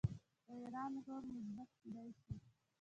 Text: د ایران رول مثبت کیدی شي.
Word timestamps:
د 0.45 0.47
ایران 0.61 0.93
رول 1.05 1.23
مثبت 1.35 1.69
کیدی 1.79 2.09
شي. 2.21 2.33